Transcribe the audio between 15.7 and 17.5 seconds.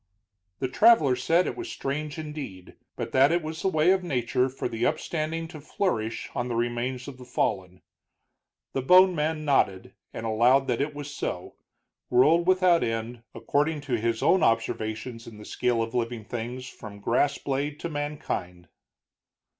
of living things from grass